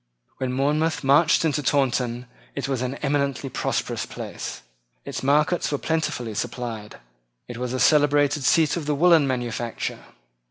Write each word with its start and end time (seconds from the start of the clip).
When 0.37 0.51
Monmouth 0.51 1.03
marched 1.03 1.45
into 1.45 1.61
Taunton 1.61 2.25
it 2.55 2.67
was 2.67 2.81
an 2.81 2.95
eminently 3.05 3.51
prosperous 3.51 4.07
place. 4.07 4.63
Its 5.05 5.21
markets 5.21 5.71
were 5.71 5.77
plentifully 5.77 6.33
supplied. 6.33 6.97
It 7.47 7.57
was 7.59 7.71
a 7.71 7.79
celebrated 7.79 8.43
seat 8.43 8.75
of 8.75 8.87
the 8.87 8.95
woollen 8.95 9.27
manufacture. 9.27 9.99